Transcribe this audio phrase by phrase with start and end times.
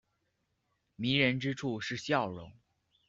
[0.95, 2.51] 迷人之处是笑容。